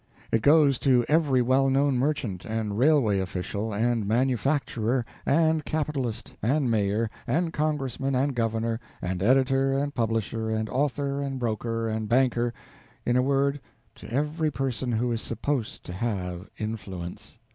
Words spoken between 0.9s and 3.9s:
every well known merchant, and railway official,